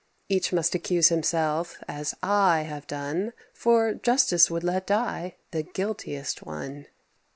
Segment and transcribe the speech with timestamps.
[0.29, 6.41] Each must accuse himself, as I Have done; for justice would let die The guiltiest
[6.41, 6.87] one."